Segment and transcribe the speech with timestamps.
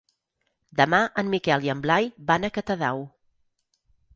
[0.79, 3.07] Demà en Miquel i en Blai van a Catadau.